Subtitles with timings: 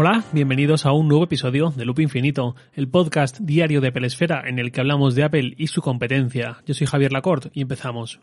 [0.00, 4.60] Hola, bienvenidos a un nuevo episodio de Loop Infinito, el podcast diario de Pelesfera en
[4.60, 6.58] el que hablamos de Apple y su competencia.
[6.66, 8.20] Yo soy Javier Lacorte y empezamos.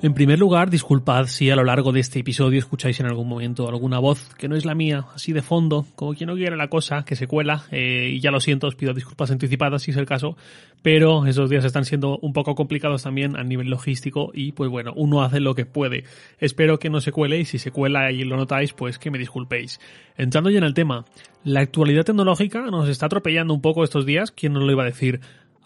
[0.00, 3.68] En primer lugar, disculpad si a lo largo de este episodio escucháis en algún momento
[3.68, 6.68] alguna voz que no es la mía, así de fondo, como quien no quiere la
[6.68, 9.96] cosa, que se cuela, eh, y ya lo siento, os pido disculpas anticipadas si es
[9.96, 10.36] el caso,
[10.82, 14.92] pero esos días están siendo un poco complicados también a nivel logístico y pues bueno,
[14.94, 16.04] uno hace lo que puede.
[16.38, 19.18] Espero que no se cuele y si se cuela y lo notáis, pues que me
[19.18, 19.80] disculpéis.
[20.16, 21.06] Entrando ya en el tema,
[21.42, 24.86] la actualidad tecnológica nos está atropellando un poco estos días, ¿quién nos lo iba a
[24.86, 25.20] decir?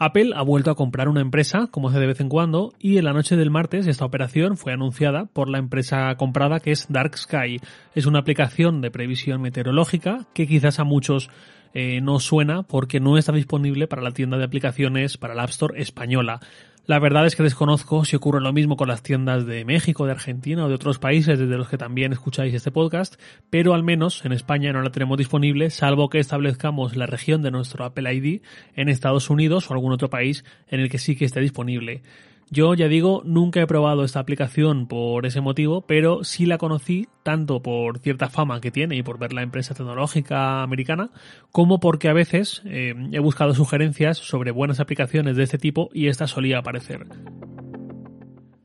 [0.04, 3.04] Apple ha vuelto a comprar una empresa, como hace de vez en cuando, y en
[3.04, 7.16] la noche del martes esta operación fue anunciada por la empresa comprada que es Dark
[7.16, 7.60] Sky.
[7.94, 11.30] Es una aplicación de previsión meteorológica que quizás a muchos
[11.72, 15.50] eh, no suena porque no está disponible para la tienda de aplicaciones para la App
[15.50, 16.40] Store española.
[16.84, 20.10] La verdad es que desconozco si ocurre lo mismo con las tiendas de México, de
[20.10, 23.20] Argentina o de otros países desde los que también escucháis este podcast,
[23.50, 27.52] pero al menos en España no la tenemos disponible, salvo que establezcamos la región de
[27.52, 28.42] nuestro Apple ID
[28.74, 32.02] en Estados Unidos o algún otro país en el que sí que esté disponible.
[32.50, 37.08] Yo ya digo, nunca he probado esta aplicación por ese motivo, pero sí la conocí
[37.22, 41.10] tanto por cierta fama que tiene y por ver la empresa tecnológica americana,
[41.50, 46.08] como porque a veces eh, he buscado sugerencias sobre buenas aplicaciones de este tipo y
[46.08, 47.06] esta solía aparecer.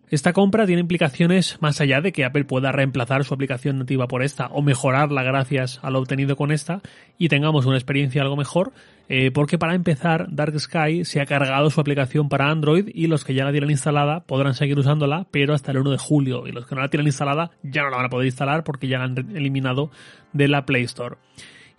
[0.10, 4.24] Esta compra tiene implicaciones más allá de que Apple pueda reemplazar su aplicación nativa por
[4.24, 6.82] esta o mejorarla gracias a lo obtenido con esta
[7.18, 8.72] y tengamos una experiencia algo mejor,
[9.10, 13.26] eh, porque para empezar Dark Sky se ha cargado su aplicación para Android y los
[13.26, 16.54] que ya la tienen instalada podrán seguir usándola, pero hasta el 1 de julio y
[16.54, 19.00] los que no la tienen instalada ya no la van a poder instalar porque ya
[19.00, 19.92] la han eliminado
[20.32, 21.18] de la Play Store.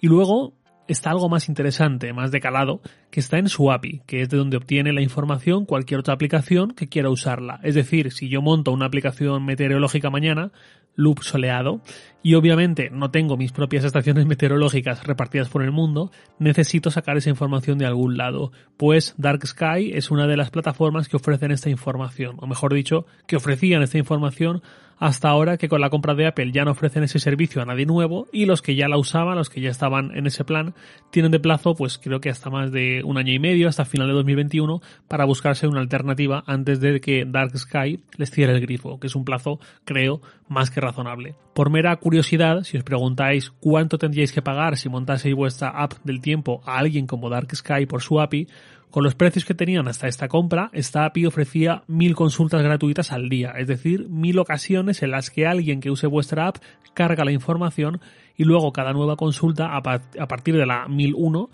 [0.01, 0.53] Y luego
[0.89, 4.39] está algo más interesante, más de calado, que está en su API, que es de
[4.39, 7.61] donde obtiene la información cualquier otra aplicación que quiera usarla.
[7.63, 10.51] Es decir, si yo monto una aplicación meteorológica mañana,
[10.97, 11.81] loop soleado,
[12.29, 17.31] y obviamente no tengo mis propias estaciones meteorológicas repartidas por el mundo, necesito sacar esa
[17.31, 21.71] información de algún lado, pues Dark Sky es una de las plataformas que ofrecen esta
[21.71, 24.61] información, o mejor dicho, que ofrecían esta información
[24.99, 27.87] hasta ahora que con la compra de Apple ya no ofrecen ese servicio a nadie
[27.87, 30.75] nuevo y los que ya la usaban, los que ya estaban en ese plan,
[31.11, 34.09] tienen de plazo pues creo que hasta más de un año y medio, hasta final
[34.09, 38.99] de 2021, para buscarse una alternativa antes de que Dark Sky les cierre el grifo,
[38.99, 41.37] que es un plazo, creo, más que razonable.
[41.55, 46.21] Por mera curiosidad, si os preguntáis cuánto tendríais que pagar si montaseis vuestra app del
[46.21, 48.47] tiempo a alguien como Dark Sky por su API,
[48.91, 53.29] con los precios que tenían hasta esta compra, esta API ofrecía mil consultas gratuitas al
[53.29, 56.57] día, es decir, mil ocasiones en las que alguien que use vuestra app
[56.95, 58.01] carga la información
[58.37, 61.51] y luego cada nueva consulta a, partir de la 1001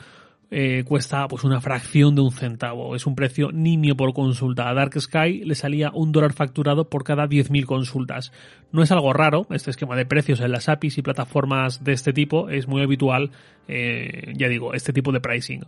[0.50, 2.94] eh, cuesta pues una fracción de un centavo.
[2.94, 4.68] Es un precio nimio por consulta.
[4.68, 8.32] A Dark Sky le salía un dólar facturado por cada 10.000 consultas.
[8.72, 12.12] No es algo raro, este esquema de precios en las APIs y plataformas de este
[12.12, 13.30] tipo es muy habitual,
[13.68, 15.64] eh, ya digo, este tipo de pricing.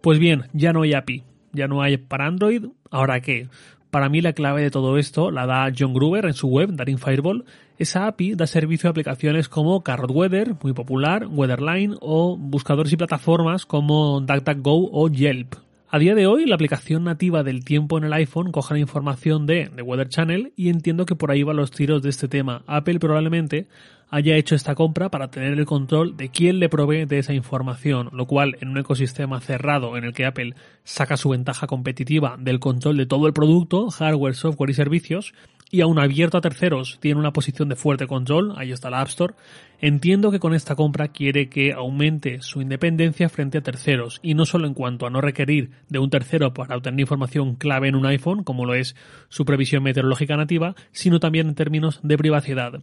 [0.00, 2.66] Pues bien, ya no hay API, ya no hay para Android.
[2.90, 3.48] ¿Ahora qué?
[3.90, 6.98] Para mí la clave de todo esto la da John Gruber en su web, Daring
[6.98, 7.44] Fireball.
[7.82, 12.96] Esa API da servicio a aplicaciones como Carrot Weather, muy popular, Weatherline o buscadores y
[12.96, 15.56] plataformas como DuckDuckGo o Yelp.
[15.88, 19.46] A día de hoy, la aplicación nativa del tiempo en el iPhone coge la información
[19.46, 22.62] de The Weather Channel y entiendo que por ahí van los tiros de este tema.
[22.68, 23.66] Apple probablemente
[24.10, 28.10] haya hecho esta compra para tener el control de quién le provee de esa información,
[28.12, 30.54] lo cual en un ecosistema cerrado en el que Apple
[30.84, 35.34] saca su ventaja competitiva del control de todo el producto, hardware, software y servicios,
[35.72, 39.08] y aún abierto a terceros tiene una posición de fuerte control, ahí está la App
[39.08, 39.34] Store,
[39.80, 44.44] entiendo que con esta compra quiere que aumente su independencia frente a terceros, y no
[44.44, 48.04] solo en cuanto a no requerir de un tercero para obtener información clave en un
[48.04, 48.94] iPhone, como lo es
[49.30, 52.82] su previsión meteorológica nativa, sino también en términos de privacidad.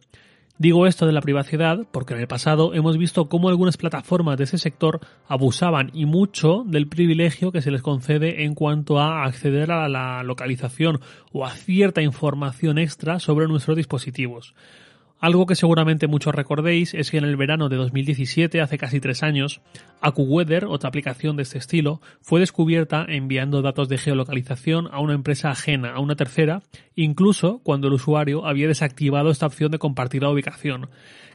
[0.60, 4.44] Digo esto de la privacidad porque en el pasado hemos visto cómo algunas plataformas de
[4.44, 9.72] ese sector abusaban y mucho del privilegio que se les concede en cuanto a acceder
[9.72, 11.00] a la localización
[11.32, 14.54] o a cierta información extra sobre nuestros dispositivos.
[15.22, 19.22] Algo que seguramente muchos recordéis es que en el verano de 2017, hace casi tres
[19.22, 19.60] años,
[20.00, 25.50] AccuWeather, otra aplicación de este estilo, fue descubierta enviando datos de geolocalización a una empresa
[25.50, 26.62] ajena, a una tercera,
[26.96, 30.90] incluso cuando el usuario había desactivado esta opción de compartir la ubicación.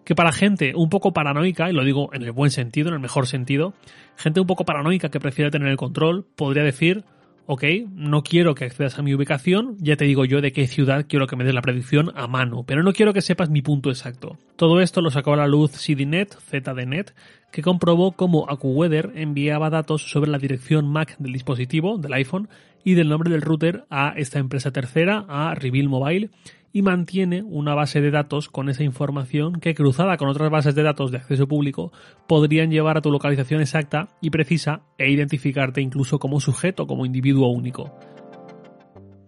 [0.06, 3.00] Que para gente un poco paranoica, y lo digo en el buen sentido, en el
[3.00, 3.74] mejor sentido,
[4.16, 7.04] gente un poco paranoica que prefiere tener el control, podría decir,
[7.46, 7.64] ok,
[7.94, 11.26] no quiero que accedas a mi ubicación, ya te digo yo de qué ciudad quiero
[11.26, 14.38] que me des la predicción a mano, pero no quiero que sepas mi punto exacto.
[14.56, 17.14] Todo esto lo sacó a la luz CDNet, ZDNet,
[17.52, 22.48] que comprobó cómo AccuWeather enviaba datos sobre la dirección MAC del dispositivo, del iPhone,
[22.84, 26.30] y del nombre del router a esta empresa tercera, a Reveal Mobile,
[26.74, 30.82] y mantiene una base de datos con esa información que cruzada con otras bases de
[30.82, 31.92] datos de acceso público
[32.26, 37.48] podrían llevar a tu localización exacta y precisa e identificarte incluso como sujeto, como individuo
[37.48, 37.96] único.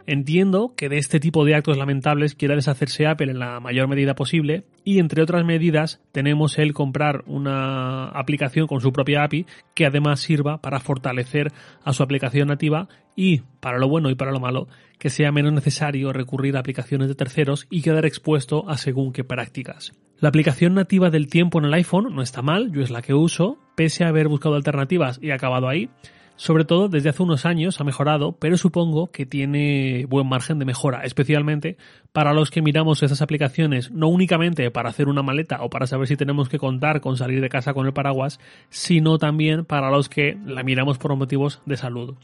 [0.06, 4.14] Entiendo que de este tipo de actos lamentables quiera deshacerse Apple en la mayor medida
[4.14, 9.84] posible y entre otras medidas tenemos el comprar una aplicación con su propia API que
[9.84, 14.38] además sirva para fortalecer a su aplicación nativa y, para lo bueno y para lo
[14.38, 14.68] malo,
[14.98, 19.24] que sea menos necesario recurrir a aplicaciones de terceros y quedar expuesto a según qué
[19.24, 19.92] prácticas.
[20.20, 23.12] La aplicación nativa del tiempo en el iPhone no está mal, yo es la que
[23.12, 25.90] uso, pese a haber buscado alternativas y acabado ahí.
[26.36, 30.66] Sobre todo desde hace unos años ha mejorado, pero supongo que tiene buen margen de
[30.66, 31.78] mejora, especialmente
[32.12, 36.08] para los que miramos esas aplicaciones no únicamente para hacer una maleta o para saber
[36.08, 38.38] si tenemos que contar con salir de casa con el paraguas,
[38.68, 42.14] sino también para los que la miramos por motivos de salud.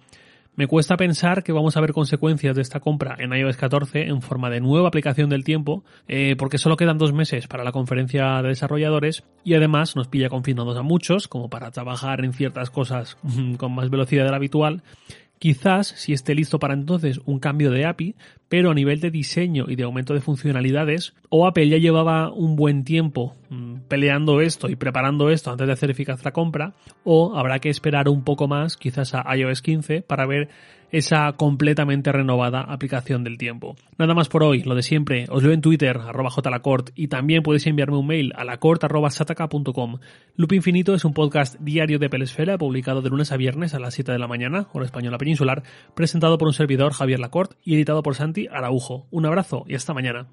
[0.54, 4.20] Me cuesta pensar que vamos a ver consecuencias de esta compra en iOS 14 en
[4.20, 8.42] forma de nueva aplicación del tiempo, eh, porque solo quedan dos meses para la conferencia
[8.42, 13.16] de desarrolladores y además nos pilla confinados a muchos, como para trabajar en ciertas cosas
[13.56, 14.82] con más velocidad de la habitual,
[15.42, 18.14] Quizás si esté listo para entonces un cambio de API,
[18.48, 22.54] pero a nivel de diseño y de aumento de funcionalidades, o Apple ya llevaba un
[22.54, 26.74] buen tiempo mm, peleando esto y preparando esto antes de hacer eficaz la compra,
[27.04, 30.48] o habrá que esperar un poco más, quizás a iOS 15, para ver
[30.92, 33.74] esa completamente renovada aplicación del tiempo.
[33.98, 37.42] Nada más por hoy, lo de siempre, os leo en Twitter, arroba jlacort, y también
[37.42, 39.98] podéis enviarme un mail a lacort.sataka.com.
[40.36, 43.94] Loop Infinito es un podcast diario de Pelesfera, publicado de lunes a viernes a las
[43.94, 45.62] 7 de la mañana, hora española peninsular,
[45.94, 49.06] presentado por un servidor Javier Lacort y editado por Santi Araujo.
[49.10, 50.28] Un abrazo y hasta mañana.